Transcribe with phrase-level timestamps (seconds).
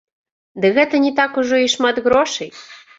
[0.63, 2.49] Ды гэта не так ужо і шмат грошай.